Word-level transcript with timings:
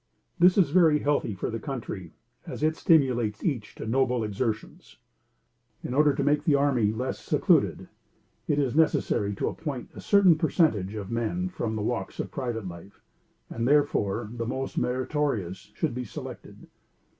This 0.39 0.57
is 0.57 0.71
very 0.71 0.97
healthy 0.97 1.35
for 1.35 1.51
the 1.51 1.59
country, 1.59 2.13
as 2.47 2.63
it 2.63 2.75
stimulates 2.75 3.43
each 3.43 3.75
to 3.75 3.85
noble 3.85 4.23
exertions. 4.23 4.97
In 5.83 5.93
order 5.93 6.15
to 6.15 6.23
make 6.23 6.43
the 6.43 6.55
army 6.55 6.91
less 6.91 7.19
secluded, 7.19 7.87
it 8.47 8.57
is 8.57 8.75
necessary 8.75 9.35
to 9.35 9.47
appoint 9.47 9.91
a 9.93 10.01
certain 10.01 10.39
per 10.39 10.49
centage 10.49 10.95
of 10.95 11.11
men 11.11 11.49
from 11.49 11.75
the 11.75 11.83
walks 11.83 12.19
of 12.19 12.31
private 12.31 12.67
life, 12.67 13.03
and 13.47 13.67
therefore 13.67 14.27
the 14.33 14.47
most 14.47 14.75
meritorious 14.75 15.71
should 15.75 15.93
be 15.93 16.03
selected. 16.03 16.65